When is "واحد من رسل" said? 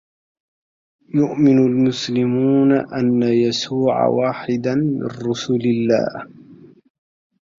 4.07-5.61